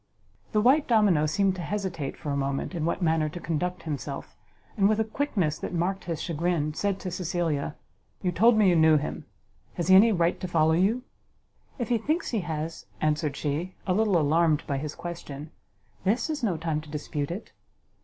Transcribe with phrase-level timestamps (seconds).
[0.51, 4.35] The white domino seemed to hesitate for a moment in what manner to conduct himself,
[4.75, 7.75] and with a quickness that marked his chagrin, said to Cecilia,
[8.23, 9.27] "You told me you knew him,
[9.75, 11.03] has he any right to follow you?"
[11.77, 15.51] "If he thinks he has," answered she, a little alarmed by his question,
[16.03, 17.51] "this is no time to dispute it."